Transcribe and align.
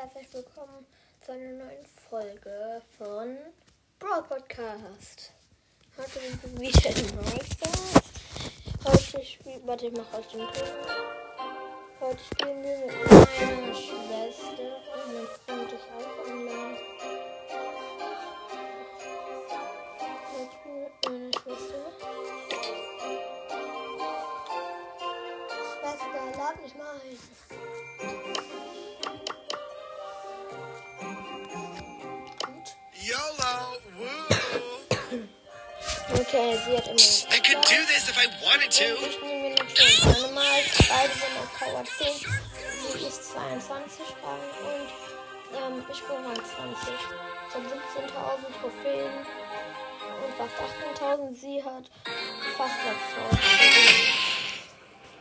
herzlich 0.00 0.32
willkommen 0.32 0.86
zu 1.20 1.32
einer 1.32 1.62
neuen 1.62 1.84
Folge 2.08 2.80
von 2.96 3.36
Brawl 3.98 4.22
Podcast. 4.22 5.30
Heute 5.94 6.20
sind 6.20 6.58
wir 6.58 6.68
wieder 6.68 6.88
in 6.88 7.44
Stars. 7.44 8.02
Heute 8.82 9.26
spielen, 9.26 9.60
warte, 9.66 9.88
ich 9.88 9.92
mach 9.92 10.18
euch 10.18 10.26
den 10.28 10.40
Ton. 10.40 10.68
Heute 12.00 12.24
spielen 12.24 12.62
wir 12.62 12.78
mit 12.78 13.10
meiner 13.10 13.74
Schwester 13.74 14.69
YOLO! 33.10 33.74
Woo! 33.98 34.30
Okay, 36.20 36.58
sie 36.64 36.76
hat 36.76 36.86
immer. 36.86 37.34
I 37.34 37.40
could 37.40 37.60
do 37.62 37.78
this 37.90 38.08
if 38.08 38.16
I 38.16 38.26
wanted 38.46 38.70
to. 38.70 38.86
spielen 39.10 39.42
wir 39.42 39.50
noch 39.50 39.66
gegen 39.74 40.14
Dynamite. 40.14 40.70
Beide 40.88 41.14
sind 41.14 41.36
auf 41.40 41.50
Power 41.58 41.84
10. 41.84 42.14
Sie 42.18 43.06
ist 43.06 43.32
22 43.32 44.06
Rang 44.22 44.46
und 44.62 44.90
ähm, 45.58 45.84
ich 45.90 46.00
bin 46.02 46.16
Rang 46.24 46.36
20. 46.36 46.94
Ich 47.48 47.54
habe 47.54 47.66
17.000 47.66 48.60
Trophäen 48.60 49.14
und 50.22 50.32
fast 50.38 50.56
18.000. 51.00 51.34
Sie 51.34 51.64
hat 51.64 51.90
fast 52.56 52.78
6.000. 53.30 53.38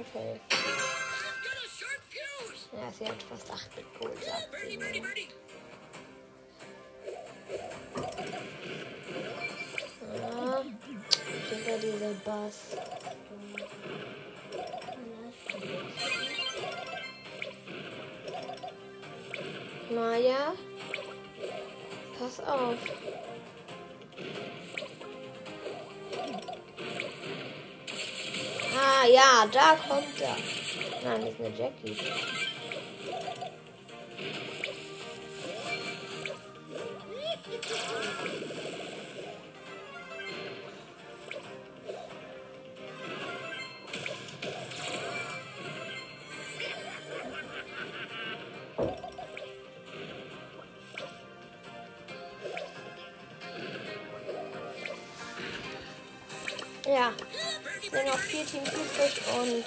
Okay. 0.00 0.40
Ja, 2.72 2.92
sie 2.98 3.06
hat 3.06 3.22
fast 3.22 3.50
8 3.50 3.76
mit 3.76 3.86
Gold, 4.00 4.24
sagt 4.24 4.48
sie. 4.66 5.43
Bass. 12.54 12.84
Maja, 19.90 20.54
pass 22.18 22.40
auf. 22.40 22.76
Ah 28.76 29.06
ja, 29.06 29.46
da 29.52 29.76
kommt 29.76 30.20
er. 30.20 30.36
Nein, 31.04 31.20
das 31.20 31.30
ist 31.30 31.40
eine 31.40 31.56
Jackie. 31.56 31.96
Ja. 56.86 57.12
Sind 57.80 58.06
noch 58.06 58.18
vier 58.18 58.44
Teams 58.44 58.68
übrig 58.68 59.22
und 59.40 59.64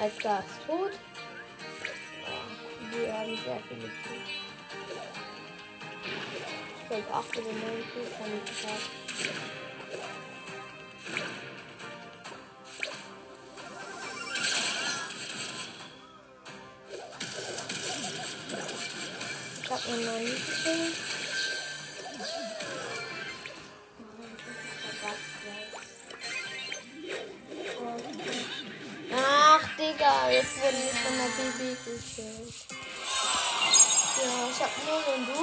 als 0.00 0.14
Star 0.18 0.40
ist 0.40 0.66
tot. 0.66 0.90
Wir 2.90 3.12
haben 3.12 3.38
sehr 3.44 3.60
viele 3.68 3.82
Teams. 3.82 4.30
Ich 6.80 6.88
glaube 6.88 7.14
8 7.14 7.38
oder 7.38 7.46
9 7.46 7.54
Teams 7.92 8.18
haben 8.18 8.32
wir 8.32 8.40
geschafft. 8.40 8.90
Ich 19.62 19.70
habe 19.70 19.82
nur 19.88 19.98
9 20.04 20.49
jetzt 30.30 30.56
wurden 30.60 30.82
wir 30.82 30.94
von 30.94 31.14
der 31.18 31.30
Baby 31.36 31.76
gekillt. 31.84 32.54
Ja, 34.16 34.30
ich 34.50 34.60
hab 34.60 34.72
nur 34.86 35.00
und 35.14 35.26
du? 35.26 35.40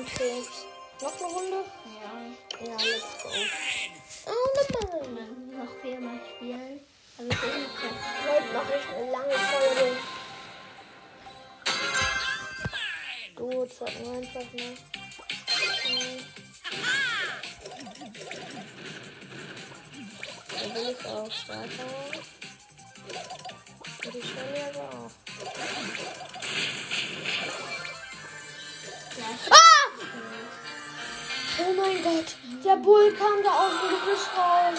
Okay. 0.00 0.36
Noch 1.00 1.16
eine 1.16 1.26
Runde? 1.26 1.60
Ja, 2.00 2.66
Ja, 2.66 2.76
let's 2.76 3.12
go. 3.22 3.28
Oh, 4.26 4.48
nochmal. 4.76 5.28
noch 5.56 5.72
viermal 5.80 6.20
spielen. 6.36 6.80
Aber 7.18 7.28
ich 7.28 7.40
bin 7.40 7.62
nicht 7.62 7.70
Heute 8.28 8.52
mache 8.52 8.74
ich 8.78 8.86
eine 8.96 9.10
lange 9.10 9.38
Folge. 9.38 9.96
Du, 13.36 13.66
zeig 13.66 14.00
mir 14.00 14.12
einfach 14.18 14.48
mal. 14.52 14.74
Hm. 15.84 16.18
Da 20.68 20.74
will 20.74 20.96
ich 20.98 21.06
auch 21.06 21.30
Starter. 21.30 21.84
Und 24.04 24.14
die 24.14 24.22
Shelly 24.22 24.62
aber 24.68 24.88
auch. 24.88 25.10
Ah! 29.50 29.56
Oh 31.60 31.72
mein 31.72 32.02
Gott, 32.02 32.36
der 32.64 32.76
Bull 32.76 33.14
kam 33.14 33.42
da 33.42 33.50
aus 33.50 33.72
dem 33.80 33.90
Gebüsch 33.90 34.28
raus. 34.36 34.78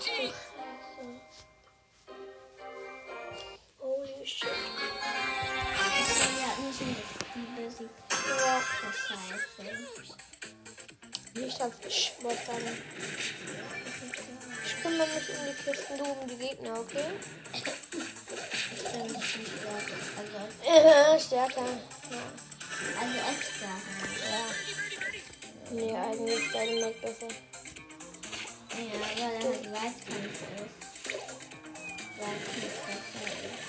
Scheiße. 0.00 0.34
Holy 3.80 4.26
shit. 4.26 4.48
Ja, 6.40 6.50
in 6.58 6.96
die 7.34 7.62
besiegt. 7.62 7.90
Ja, 8.10 8.60
Scheiße. 8.92 9.40
ich 10.02 10.19
ich 11.46 12.12
wollte 12.22 12.46
sagen. 12.46 12.82
Ich 14.66 14.82
kümmere 14.82 15.06
mich 15.08 15.28
um 15.28 15.34
die 15.46 15.54
Kisten, 15.64 15.98
du 15.98 16.04
um 16.04 16.26
die 16.28 16.36
Gegner, 16.36 16.78
okay? 16.80 17.04
Ich 17.52 17.62
bin 18.84 19.02
nicht 19.12 19.24
stark. 19.24 19.88
Also, 20.18 20.38
Äh, 20.70 21.20
stärker. 21.20 21.66
Ja. 22.10 22.22
also 23.00 23.18
extra. 23.30 23.72
ja. 24.30 24.44
Nee, 25.70 25.92
eigentlich 25.96 26.38
ist 26.38 26.54
deine 26.54 26.80
Mac 26.80 27.00
besser. 27.00 27.28
Ja, 28.70 28.84
weil 29.00 29.18
er 29.18 29.28
halt 29.28 29.64
Weißkampf 29.72 30.24
ist. 30.26 30.42
Weißkampf 32.18 32.76
besser 32.86 33.30
ist. 33.46 33.60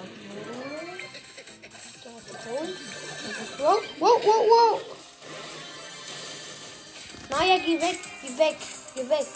Obwohl. 0.00 0.88
Da 2.02 2.10
ist 2.18 2.26
der 2.28 2.38
Sohn. 2.56 2.68
Wow, 3.58 3.80
wow, 3.98 4.16
wow, 4.24 4.42
wow. 4.48 4.89
Geh 7.70 7.80
weg, 7.80 7.98
geh 8.20 8.36
weg, 8.36 8.56
geh 8.96 9.08
weg. 9.08 9.26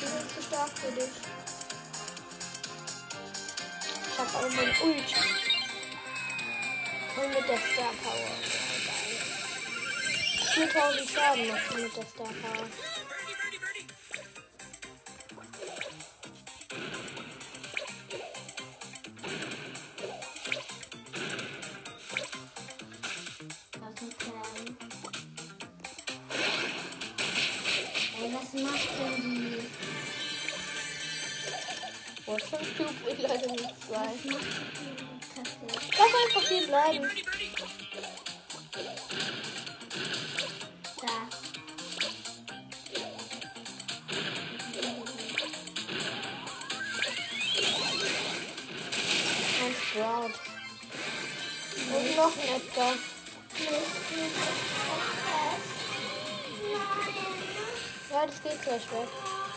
Die 0.00 0.06
sind 0.06 0.28
zu 0.34 0.42
stark 0.42 0.68
für 0.76 0.92
dich. 0.92 1.14
Ich 4.12 4.18
hab 4.18 4.34
auch 4.34 4.50
mein 4.50 4.68
Ult. 4.82 5.14
Und 7.16 7.28
mit 7.30 7.48
der 7.48 7.56
Star 7.56 7.92
Power. 8.02 8.32
Ja, 10.56 10.66
geil. 10.66 10.68
4000 10.68 11.10
Schaden 11.10 11.46
du 11.46 11.82
mit 11.82 11.96
der 11.96 12.04
Star 12.04 12.32
Power. 12.42 12.87
Ist 32.36 32.44
fünf 32.48 32.76
Cube? 32.76 32.90
Ich 33.10 33.18
leider 33.22 33.46
nicht 33.50 33.88
Kaffee? 33.88 34.36
Lass 35.96 36.14
einfach 36.14 36.48
hier 36.48 36.66
bleiben. 36.66 37.10
Sprout. 49.90 50.34
Und 51.96 52.16
noch 52.16 52.36
ein 52.36 52.48
Edgar. 52.56 52.94
Zweites 58.08 58.42
geht 58.42 58.62
gleich 58.62 58.82
weg. 58.92 59.47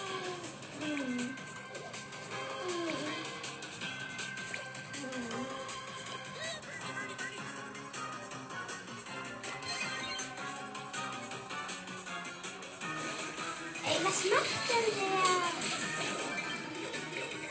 Was 14.12 14.26
macht 14.26 14.68
denn 14.68 14.88
der? 14.98 15.32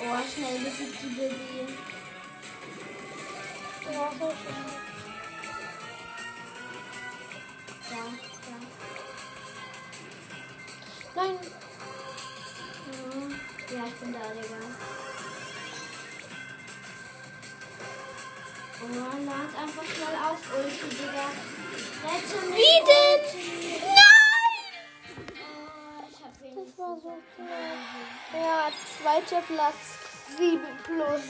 Oh, 0.00 0.20
schnell 0.28 0.58
besiegt 0.58 0.98
die 1.02 1.08
Baby. 1.08 1.64
Ja, 3.90 4.04
so 4.18 4.28
schön. 4.28 4.64
Da, 7.88 8.02
da. 8.46 8.56
Nein. 11.14 11.36
Mhm. 12.86 13.30
Ja, 13.74 13.82
ich 13.86 13.94
bin 13.94 14.12
da, 14.12 14.18
Digga. 14.18 14.60
Oh, 18.82 18.86
lad 19.26 19.52
einfach 19.62 19.84
schnell 19.84 20.16
auf, 20.28 20.42
Ulti, 20.56 20.88
Digga. 20.94 21.26
Rette 22.04 22.36
mich. 22.46 22.58
Wie 22.58 22.78
denn? 22.86 23.20
Nein! 23.94 23.99
War 26.90 26.96
so 26.98 27.12
knapp. 27.36 28.34
Ja, 28.34 28.68
zweiter 28.98 29.42
Platz. 29.42 29.76
7 30.36 30.60
plus. 30.84 31.22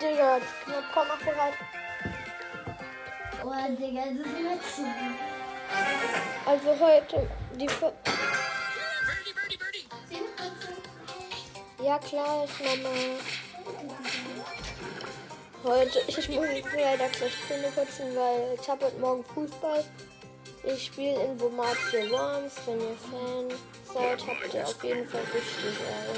Digga, 0.00 0.38
knapp. 0.64 0.84
Komm, 0.92 1.08
mach 1.08 1.18
bereit. 1.18 1.54
Oh, 3.42 3.74
Digga, 3.74 4.02
das 4.02 4.26
ist 4.26 4.38
mir 4.38 4.60
zu. 4.60 4.84
Also 6.44 6.78
heute 6.78 7.26
die. 7.54 7.68
Fo- 7.68 7.92
Ja, 11.82 11.98
klar, 11.98 12.44
ich 12.44 12.60
Mama. 12.82 12.94
Heute, 15.64 16.00
ich 16.06 16.28
muss 16.28 16.46
leider 16.74 17.08
gleich 17.08 17.32
Zähne 17.48 17.68
putzen, 17.74 18.14
weil 18.14 18.58
ich 18.60 18.68
habe 18.68 18.84
heute 18.84 18.98
Morgen 18.98 19.24
Fußball. 19.24 19.84
Ich 20.64 20.86
spiele 20.86 21.24
in 21.24 21.36
Bomatia 21.36 22.08
Worms. 22.10 22.52
Wenn 22.66 22.80
ihr 22.80 22.96
Fan 22.96 23.50
seid, 23.92 24.26
habt 24.26 24.54
ihr 24.54 24.64
auf 24.64 24.84
jeden 24.84 25.08
Fall 25.08 25.20
richtig 25.34 25.80
Ehre. 25.80 26.14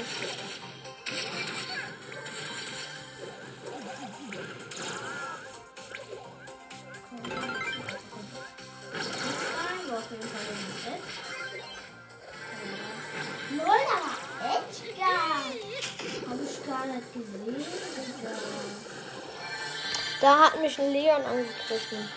Da 20.21 20.39
hat 20.39 20.61
mich 20.61 20.79
ein 20.79 20.91
Leon 20.91 21.21
angegriffen. 21.23 22.09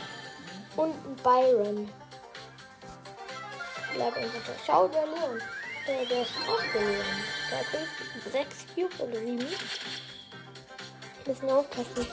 Und 0.77 0.95
ein 0.95 1.17
Byron. 1.23 1.91
Bleib 3.99 4.17
einfach 4.17 4.41
da. 4.47 4.53
Schau, 4.65 4.87
der 4.87 5.07
Leon. 5.07 5.43
Der, 5.85 6.05
der 6.07 6.23
ist 6.23 6.31
auch 6.47 6.63
der 6.73 7.59
hat 7.59 7.67
fünf, 7.67 8.33
sechs 8.33 8.65
Cube 8.73 8.95
oder 9.01 9.19
sieben. 9.19 9.47
Müssen 11.27 11.51
aufpassen. 11.51 12.07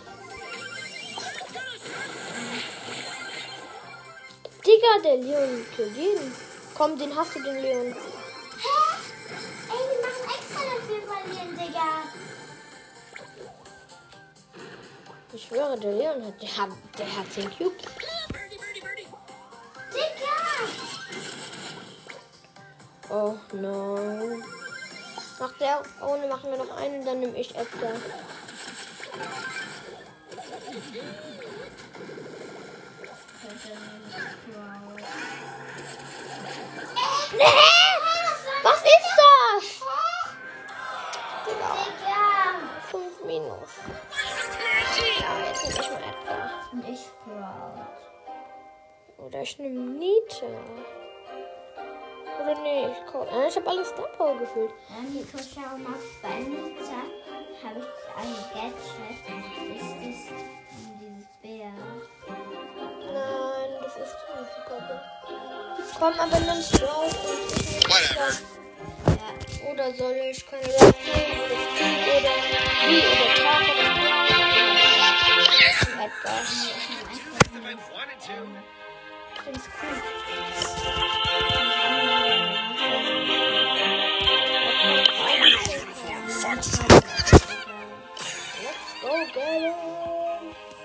Digga, 4.65 4.97
der 5.03 5.17
Leon 5.17 5.63
killt 5.75 5.95
jeden. 5.95 6.35
Komm, 6.73 6.97
den 6.97 7.15
hast 7.15 7.35
du, 7.35 7.43
den 7.43 7.61
Leon. 7.61 7.93
Hä? 7.93 8.77
Ey, 9.69 9.83
die 9.91 10.01
machen 10.01 10.25
extra, 10.39 10.61
dass 10.65 10.89
wir 10.89 11.01
verlieren, 11.03 11.55
Digga. 11.55 11.89
Ich 15.33 15.43
schwöre, 15.43 15.79
der 15.79 15.91
Leon 15.91 16.25
hat, 16.25 16.41
der 16.41 16.57
hat, 16.57 16.69
der 16.97 17.15
hat 17.15 17.31
10 17.31 17.55
Cubes. 17.55 18.04
Oh 23.17 23.37
no. 23.53 23.95
Nach 25.39 25.53
der 25.57 25.81
Runde 26.01 26.27
machen 26.27 26.51
wir 26.51 26.57
noch 26.57 26.75
einen, 26.75 27.05
dann 27.05 27.21
nehme 27.21 27.37
ich 27.37 27.55
Edgar. 27.55 27.93
Was 38.63 38.81
ist 38.81 39.11
das? 39.21 39.65
Digga. 41.45 41.71
5 42.91 43.23
minus. 43.25 43.69
Ja, 45.21 45.39
jetzt 45.47 45.63
nehme 45.63 45.79
ich 45.79 45.89
mal 45.89 46.03
Edgar. 46.03 46.69
Und 46.73 46.89
ich 46.89 46.99
Sprout. 46.99 47.79
Oder 49.25 49.41
ich 49.41 49.57
nehme 49.57 49.79
Nita. 49.79 51.04
Oder 52.45 52.61
nee, 52.61 52.85
ich, 52.85 53.31
äh, 53.33 53.47
ich 53.47 53.55
habe 53.55 53.67
alles 53.69 53.87
Star 53.89 54.07
Power 54.17 54.37
gefüllt. 54.37 54.71
Ja, 54.89 55.01
Nico, 55.01 55.37
schau 55.37 55.77
mal. 55.77 55.97
Bei 56.21 56.39
Nita 56.41 57.01
habe 57.63 57.79
ich 57.79 57.87
ein 58.15 58.35
Gadget. 58.53 59.19
Das 59.27 59.81
ist 59.81 59.95
dieses 59.99 61.25
Bär. 61.41 61.73
Nein, 63.13 63.71
das 63.81 63.95
ist 63.95 64.15
ein 64.29 64.45
Super. 64.45 65.01
Komm, 65.97 66.13
aber 66.19 66.39
nimm 66.39 66.61
Sprout 66.61 67.15
und 67.25 67.41
ich 67.51 67.89
Whatever. 67.89 68.29
Ja, 69.07 69.71
oder 69.71 69.87
soll 69.95 70.13
ich 70.13 70.45
keine 70.45 70.63
Ahnung, 70.63 70.93
oder 72.11 72.33
oder 72.35 72.83
wie 72.87 73.01
oder 73.01 73.35
Tag 73.43 73.63
oder 73.73 73.85
etwas. 76.05 76.49
Cool. 79.81 81.24
Let's 86.47 86.77
go 86.77 86.85
it. 89.17 89.73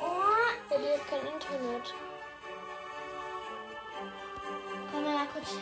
Oh, 0.00 0.48
die 0.70 0.88
hat 0.88 1.04
kein 1.08 1.26
Internet. 1.32 1.94
komm 4.90 5.04
mal 5.04 5.26
kurz. 5.26 5.58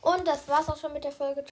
Und 0.00 0.26
das 0.26 0.48
war's 0.48 0.68
auch 0.68 0.76
schon 0.76 0.92
mit 0.92 1.04
der 1.04 1.12
Folge. 1.12 1.44